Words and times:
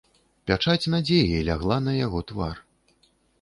Пячаць 0.51 0.89
надзеі 0.93 1.43
лягла 1.49 1.77
на 1.89 1.93
яго 1.99 2.23
твар. 2.33 2.55